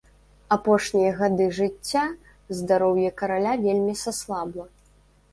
Апошнія 0.55 1.09
гады 1.17 1.45
жыцця 1.57 2.05
здароўе 2.59 3.09
караля 3.23 3.53
вельмі 3.65 3.93
саслабла. 4.05 4.65